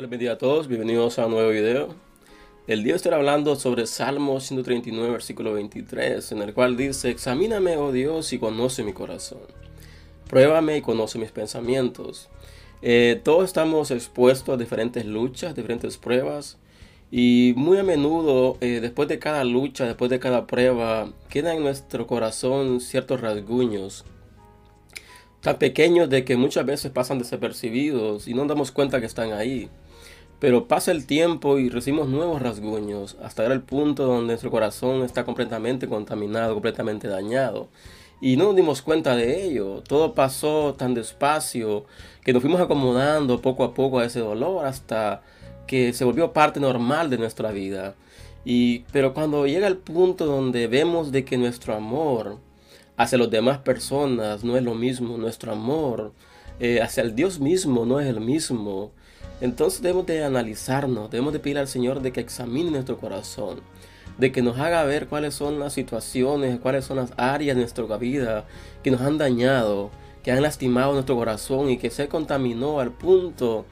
Dios 0.00 0.08
les 0.08 0.10
bendiga 0.12 0.32
a 0.32 0.38
todos, 0.38 0.66
bienvenidos 0.66 1.18
a 1.18 1.26
un 1.26 1.32
nuevo 1.32 1.50
video. 1.50 1.94
El 2.66 2.84
día 2.84 2.96
estará 2.96 3.16
hablando 3.18 3.54
sobre 3.54 3.86
Salmo 3.86 4.40
139, 4.40 5.12
versículo 5.12 5.52
23, 5.52 6.32
en 6.32 6.40
el 6.40 6.54
cual 6.54 6.78
dice, 6.78 7.10
Examíname, 7.10 7.76
oh 7.76 7.92
Dios, 7.92 8.32
y 8.32 8.38
conoce 8.38 8.82
mi 8.82 8.94
corazón. 8.94 9.42
Pruébame 10.26 10.78
y 10.78 10.80
conoce 10.80 11.18
mis 11.18 11.32
pensamientos. 11.32 12.30
Eh, 12.80 13.20
todos 13.22 13.44
estamos 13.44 13.90
expuestos 13.90 14.54
a 14.54 14.56
diferentes 14.56 15.04
luchas, 15.04 15.54
diferentes 15.54 15.98
pruebas, 15.98 16.56
y 17.10 17.52
muy 17.58 17.76
a 17.76 17.82
menudo, 17.82 18.56
eh, 18.62 18.78
después 18.80 19.06
de 19.06 19.18
cada 19.18 19.44
lucha, 19.44 19.84
después 19.84 20.10
de 20.10 20.18
cada 20.18 20.46
prueba, 20.46 21.12
quedan 21.28 21.58
en 21.58 21.64
nuestro 21.64 22.06
corazón 22.06 22.80
ciertos 22.80 23.20
rasguños 23.20 24.06
tan 25.40 25.58
pequeños 25.58 26.08
de 26.10 26.24
que 26.24 26.36
muchas 26.36 26.66
veces 26.66 26.90
pasan 26.90 27.18
desapercibidos 27.18 28.28
y 28.28 28.34
no 28.34 28.44
damos 28.44 28.70
cuenta 28.72 29.00
que 29.00 29.06
están 29.06 29.32
ahí. 29.32 29.70
Pero 30.40 30.66
pasa 30.66 30.90
el 30.90 31.06
tiempo 31.06 31.58
y 31.58 31.68
recibimos 31.68 32.08
nuevos 32.08 32.40
rasguños 32.40 33.16
hasta 33.22 33.42
llegar 33.42 33.58
al 33.58 33.62
punto 33.62 34.06
donde 34.06 34.28
nuestro 34.28 34.50
corazón 34.50 35.02
está 35.02 35.24
completamente 35.24 35.86
contaminado, 35.86 36.54
completamente 36.54 37.08
dañado. 37.08 37.68
Y 38.22 38.36
no 38.36 38.44
nos 38.44 38.56
dimos 38.56 38.80
cuenta 38.82 39.14
de 39.16 39.44
ello. 39.44 39.82
Todo 39.86 40.14
pasó 40.14 40.74
tan 40.76 40.94
despacio 40.94 41.84
que 42.24 42.32
nos 42.32 42.42
fuimos 42.42 42.60
acomodando 42.60 43.40
poco 43.40 43.64
a 43.64 43.74
poco 43.74 43.98
a 43.98 44.06
ese 44.06 44.20
dolor 44.20 44.64
hasta 44.64 45.22
que 45.66 45.92
se 45.92 46.04
volvió 46.04 46.32
parte 46.32 46.58
normal 46.58 47.10
de 47.10 47.18
nuestra 47.18 47.52
vida. 47.52 47.94
Y, 48.44 48.80
pero 48.92 49.12
cuando 49.12 49.46
llega 49.46 49.66
el 49.66 49.76
punto 49.76 50.24
donde 50.24 50.66
vemos 50.68 51.12
de 51.12 51.24
que 51.24 51.36
nuestro 51.36 51.74
amor 51.74 52.38
hacia 52.96 53.18
las 53.18 53.30
demás 53.30 53.58
personas 53.58 54.42
no 54.42 54.56
es 54.56 54.62
lo 54.62 54.74
mismo, 54.74 55.18
nuestro 55.18 55.52
amor 55.52 56.12
eh, 56.60 56.80
hacia 56.82 57.02
el 57.02 57.14
Dios 57.14 57.40
mismo 57.40 57.86
no 57.86 58.00
es 58.00 58.06
el 58.06 58.20
mismo. 58.20 58.92
Entonces 59.40 59.80
debemos 59.80 60.06
de 60.06 60.22
analizarnos, 60.22 61.10
debemos 61.10 61.32
de 61.32 61.40
pedir 61.40 61.58
al 61.58 61.68
Señor 61.68 62.02
de 62.02 62.12
que 62.12 62.20
examine 62.20 62.70
nuestro 62.70 62.98
corazón, 62.98 63.60
de 64.18 64.30
que 64.32 64.42
nos 64.42 64.58
haga 64.58 64.84
ver 64.84 65.08
cuáles 65.08 65.34
son 65.34 65.58
las 65.58 65.72
situaciones, 65.72 66.60
cuáles 66.60 66.84
son 66.84 66.98
las 66.98 67.12
áreas 67.16 67.56
de 67.56 67.62
nuestra 67.62 67.96
vida 67.96 68.44
que 68.82 68.90
nos 68.90 69.00
han 69.00 69.16
dañado, 69.16 69.90
que 70.22 70.30
han 70.30 70.42
lastimado 70.42 70.92
nuestro 70.92 71.16
corazón 71.16 71.70
y 71.70 71.78
que 71.78 71.88
se 71.88 72.08
contaminó 72.08 72.80
al 72.80 72.92
punto 72.92 73.64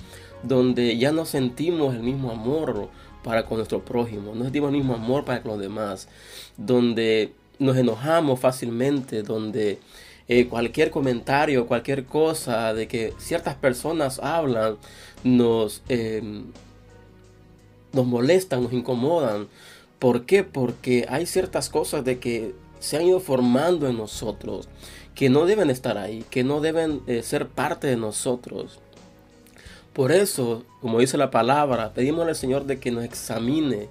donde 0.42 0.96
ya 0.96 1.12
no 1.12 1.26
sentimos 1.26 1.94
el 1.94 2.02
mismo 2.02 2.30
amor 2.30 2.88
para 3.22 3.44
con 3.44 3.58
nuestro 3.58 3.84
prójimo, 3.84 4.34
no 4.34 4.44
sentimos 4.44 4.70
el 4.70 4.78
mismo 4.78 4.94
amor 4.94 5.24
para 5.26 5.42
con 5.42 5.52
los 5.52 5.60
demás, 5.60 6.08
donde 6.56 7.32
nos 7.58 7.76
enojamos 7.76 8.40
fácilmente, 8.40 9.22
donde 9.22 9.80
eh, 10.28 10.46
cualquier 10.46 10.90
comentario, 10.90 11.66
cualquier 11.66 12.04
cosa 12.04 12.74
de 12.74 12.86
que 12.86 13.14
ciertas 13.18 13.54
personas 13.54 14.18
hablan, 14.18 14.76
nos, 15.24 15.82
em, 15.88 16.44
nos 17.92 18.06
molestan, 18.06 18.62
nos 18.62 18.72
incomodan. 18.72 19.48
¿Por 19.98 20.26
qué? 20.26 20.44
Porque 20.44 21.06
hay 21.08 21.26
ciertas 21.26 21.68
cosas 21.68 22.04
de 22.04 22.18
que 22.18 22.54
se 22.78 22.96
han 22.96 23.06
ido 23.06 23.20
formando 23.20 23.88
en 23.88 23.96
nosotros, 23.96 24.68
que 25.14 25.30
no 25.30 25.46
deben 25.46 25.70
estar 25.70 25.98
ahí, 25.98 26.24
que 26.30 26.44
no 26.44 26.60
deben 26.60 27.00
eh, 27.06 27.22
ser 27.22 27.48
parte 27.48 27.88
de 27.88 27.96
nosotros. 27.96 28.80
Por 29.92 30.12
eso, 30.12 30.64
como 30.80 31.00
dice 31.00 31.16
la 31.18 31.30
palabra, 31.30 31.92
pedimos 31.92 32.28
al 32.28 32.36
Señor 32.36 32.66
de 32.66 32.78
que 32.78 32.92
nos 32.92 33.02
examine, 33.02 33.88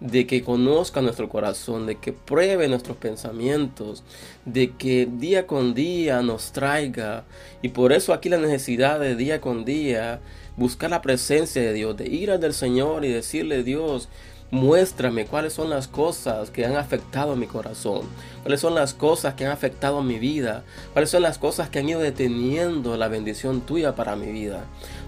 de 0.00 0.26
que 0.26 0.44
conozca 0.44 1.00
nuestro 1.00 1.28
corazón, 1.28 1.86
de 1.86 1.96
que 1.96 2.12
pruebe 2.12 2.68
nuestros 2.68 2.96
pensamientos, 2.96 4.04
de 4.44 4.70
que 4.72 5.08
día 5.10 5.46
con 5.46 5.74
día 5.74 6.22
nos 6.22 6.52
traiga. 6.52 7.24
Y 7.62 7.70
por 7.70 7.92
eso 7.92 8.12
aquí 8.12 8.28
la 8.28 8.38
necesidad 8.38 9.00
de 9.00 9.16
día 9.16 9.40
con 9.40 9.64
día 9.64 10.20
buscar 10.56 10.90
la 10.90 11.02
presencia 11.02 11.62
de 11.62 11.72
Dios, 11.72 11.96
de 11.96 12.08
ir 12.08 12.30
al 12.30 12.40
del 12.40 12.54
Señor 12.54 13.04
y 13.04 13.08
decirle, 13.08 13.62
Dios, 13.62 14.08
muéstrame 14.50 15.26
cuáles 15.26 15.52
son 15.52 15.70
las 15.70 15.88
cosas 15.88 16.50
que 16.50 16.64
han 16.64 16.76
afectado 16.76 17.36
mi 17.36 17.46
corazón, 17.46 18.02
cuáles 18.42 18.60
son 18.60 18.74
las 18.74 18.94
cosas 18.94 19.34
que 19.34 19.44
han 19.44 19.52
afectado 19.52 20.02
mi 20.02 20.18
vida, 20.18 20.64
cuáles 20.92 21.10
son 21.10 21.22
las 21.22 21.38
cosas 21.38 21.68
que 21.68 21.78
han 21.78 21.88
ido 21.88 22.00
deteniendo 22.00 22.96
la 22.96 23.08
bendición 23.08 23.60
tuya 23.60 23.94
para 23.94 24.16
mi 24.16 24.32
vida. 24.32 24.64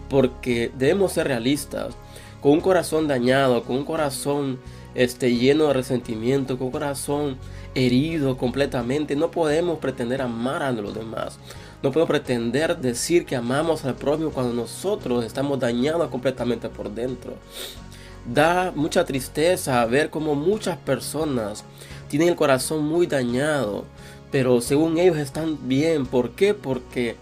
Porque 0.08 0.70
debemos 0.76 1.12
ser 1.12 1.28
realistas, 1.28 1.94
con 2.40 2.52
un 2.52 2.60
corazón 2.60 3.06
dañado, 3.06 3.62
con 3.64 3.76
un 3.76 3.84
corazón 3.84 4.58
este, 4.94 5.34
lleno 5.34 5.66
de 5.68 5.74
resentimiento, 5.74 6.58
con 6.58 6.70
corazón 6.70 7.36
herido 7.74 8.36
completamente. 8.36 9.16
No 9.16 9.30
podemos 9.30 9.78
pretender 9.78 10.22
amar 10.22 10.62
a 10.62 10.72
los 10.72 10.94
demás. 10.94 11.38
No 11.82 11.90
podemos 11.90 12.08
pretender 12.08 12.76
decir 12.76 13.24
que 13.24 13.36
amamos 13.36 13.84
al 13.84 13.94
prójimo 13.94 14.30
cuando 14.30 14.52
nosotros 14.52 15.24
estamos 15.24 15.58
dañados 15.58 16.08
completamente 16.10 16.68
por 16.68 16.90
dentro. 16.90 17.34
Da 18.32 18.72
mucha 18.74 19.04
tristeza 19.04 19.84
ver 19.86 20.10
cómo 20.10 20.34
muchas 20.34 20.76
personas 20.76 21.64
tienen 22.08 22.28
el 22.28 22.36
corazón 22.36 22.84
muy 22.84 23.06
dañado, 23.06 23.84
pero 24.30 24.60
según 24.60 24.98
ellos 24.98 25.16
están 25.16 25.68
bien. 25.68 26.04
¿Por 26.04 26.32
qué? 26.32 26.52
Porque 26.52 27.16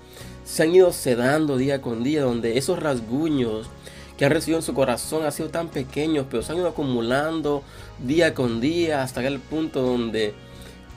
se 0.44 0.64
han 0.64 0.74
ido 0.74 0.92
sedando 0.92 1.56
día 1.56 1.80
con 1.80 2.02
día, 2.02 2.22
donde 2.22 2.58
esos 2.58 2.82
rasguños 2.82 3.68
que 4.18 4.24
ha 4.24 4.28
recibido 4.28 4.58
en 4.58 4.64
su 4.64 4.74
corazón 4.74 5.24
ha 5.24 5.30
sido 5.30 5.48
tan 5.48 5.68
pequeños, 5.68 6.26
pero 6.28 6.42
se 6.42 6.52
han 6.52 6.58
ido 6.58 6.68
acumulando 6.68 7.62
día 8.04 8.34
con 8.34 8.60
día 8.60 9.02
hasta 9.02 9.24
el 9.24 9.38
punto 9.38 9.80
donde 9.80 10.34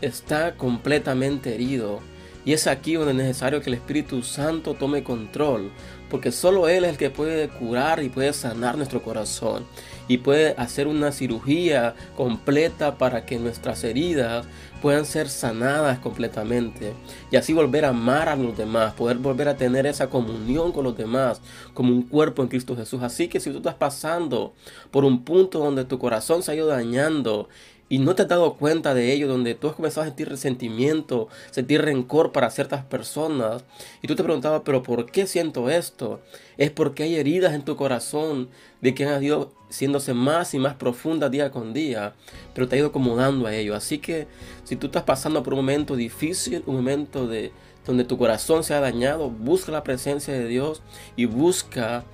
está 0.02 0.58
completamente 0.58 1.54
herido. 1.54 2.00
Y 2.44 2.54
es 2.54 2.68
aquí 2.68 2.96
donde 2.96 3.12
es 3.12 3.18
necesario 3.18 3.62
que 3.62 3.70
el 3.70 3.76
Espíritu 3.76 4.24
Santo 4.24 4.74
tome 4.74 5.04
control, 5.04 5.72
porque 6.10 6.32
solo 6.32 6.68
Él 6.68 6.84
es 6.84 6.92
el 6.92 6.98
que 6.98 7.10
puede 7.10 7.50
curar 7.50 8.04
y 8.04 8.10
puede 8.10 8.34
sanar 8.34 8.78
nuestro 8.78 9.02
corazón 9.02 9.66
y 10.08 10.18
puede 10.18 10.56
hacer 10.58 10.88
una 10.88 11.12
cirugía 11.12 11.96
completa 12.18 12.98
para 12.98 13.26
que 13.26 13.40
nuestras 13.40 13.84
heridas 13.84 14.46
puedan 14.82 15.06
ser 15.06 15.30
sanadas 15.30 16.00
completamente 16.00 16.94
y 17.32 17.36
así 17.36 17.54
volver 17.54 17.86
a 17.86 17.90
amar 17.90 18.28
a 18.28 18.36
los 18.36 18.58
demás, 18.58 18.94
poder 18.94 19.18
volver 19.18 19.48
a 19.48 19.56
tener 19.56 19.86
esa 19.86 20.10
comunión 20.10 20.72
con 20.72 20.84
los 20.84 20.98
demás 20.98 21.42
como 21.74 21.94
un 21.94 22.02
cuerpo 22.02 22.42
en 22.42 22.50
Cristo 22.50 22.76
Jesús. 22.76 23.02
Así 23.04 23.28
que 23.28 23.40
si 23.40 23.52
tú 23.52 23.58
estás 23.58 23.76
pasando 23.76 24.54
por 24.90 25.06
un 25.06 25.24
punto 25.24 25.60
donde 25.60 25.86
tu 25.86 26.00
corazón 26.00 26.44
se 26.44 26.52
ha 26.52 26.56
ido 26.56 26.68
dañando 26.68 27.48
y 27.92 28.00
no 28.00 28.16
te 28.16 28.22
has 28.22 28.30
dado 28.30 28.54
cuenta 28.54 28.94
de 28.94 29.12
ello, 29.12 29.28
donde 29.28 29.54
tú 29.54 29.68
has 29.68 29.76
comenzado 29.76 30.04
a 30.04 30.06
sentir 30.06 30.30
resentimiento, 30.30 31.28
sentir 31.50 31.82
rencor 31.82 32.32
para 32.32 32.50
ciertas 32.50 32.86
personas, 32.86 33.66
y 34.02 34.08
tú 34.08 34.16
te 34.16 34.24
preguntabas, 34.24 34.62
pero 34.64 34.82
¿por 34.82 35.12
qué 35.12 35.28
siento 35.28 35.70
esto? 35.70 36.22
Es 36.56 36.72
porque 36.72 37.04
hay 37.04 37.18
heridas 37.18 37.54
en 37.54 37.66
tu 37.66 37.76
corazón 37.76 38.48
de 38.80 38.96
que 38.96 39.04
han 39.04 39.22
ido 39.22 39.52
siéndose 39.68 40.14
más 40.14 40.54
y 40.54 40.60
más 40.60 40.76
profundas 40.76 41.32
día 41.32 41.52
con 41.52 41.74
día, 41.74 42.14
pero 42.54 42.70
te 42.70 42.78
ha 42.78 42.80
ido 42.80 42.88
acomodando 42.88 43.46
a 43.46 43.54
ello. 43.54 43.76
Así 43.76 43.98
que 43.98 44.26
si 44.64 44.78
tú 44.78 44.86
estás 44.86 45.04
pasando 45.04 45.44
por 45.44 45.52
un 45.52 45.60
momento 45.60 45.98
difícil, 45.98 46.64
un 46.68 46.78
momento 46.78 47.28
de 47.28 47.52
donde 47.86 48.06
tu 48.06 48.18
corazón 48.18 48.64
se 48.64 48.74
ha 48.74 48.80
dañado, 48.80 49.30
busca 49.30 49.70
la 49.70 49.84
presencia 49.84 50.34
de 50.34 50.48
Dios 50.48 50.82
y 51.18 51.26
busca 51.26 52.06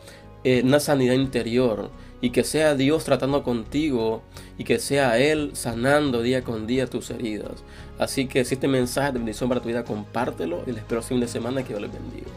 eh, 0.44 0.64
una 0.64 0.80
sanidad 0.80 1.14
interior 1.14 1.92
y 2.22 2.32
que 2.32 2.44
sea 2.44 2.76
Dios 2.76 3.04
tratando 3.04 3.44
contigo 3.44 4.24
y 4.58 4.64
que 4.64 4.80
sea 4.80 5.18
Él 5.18 5.52
sanando 5.54 6.22
día 6.22 6.44
con 6.44 6.68
día 6.68 6.88
tus 6.88 7.10
heridas. 7.12 7.64
Así 8.00 8.28
que 8.28 8.44
si 8.46 8.56
este 8.56 8.68
mensaje 8.68 9.12
de 9.12 9.20
bendición 9.20 9.50
para 9.50 9.62
tu 9.62 9.68
vida, 9.68 9.84
compártelo 9.84 10.64
y 10.66 10.72
les 10.72 10.80
espero 10.80 11.02
fin 11.02 11.20
de 11.20 11.28
semana 11.28 11.64
que 11.64 11.70
Dios 11.70 11.82
les 11.82 11.92
bendiga. 11.92 12.28